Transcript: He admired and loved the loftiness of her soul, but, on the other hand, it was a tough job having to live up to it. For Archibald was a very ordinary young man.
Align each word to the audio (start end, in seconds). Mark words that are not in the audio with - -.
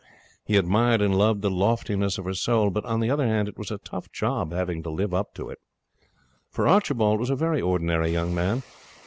He 0.43 0.57
admired 0.57 0.99
and 0.99 1.15
loved 1.15 1.43
the 1.43 1.51
loftiness 1.51 2.17
of 2.17 2.25
her 2.25 2.33
soul, 2.33 2.71
but, 2.71 2.83
on 2.85 3.01
the 3.01 3.11
other 3.11 3.27
hand, 3.27 3.47
it 3.47 3.55
was 3.55 3.69
a 3.69 3.77
tough 3.77 4.11
job 4.11 4.51
having 4.51 4.81
to 4.81 4.89
live 4.89 5.13
up 5.13 5.35
to 5.35 5.49
it. 5.51 5.59
For 6.49 6.67
Archibald 6.67 7.19
was 7.19 7.29
a 7.29 7.35
very 7.35 7.61
ordinary 7.61 8.09
young 8.11 8.33
man. 8.33 8.63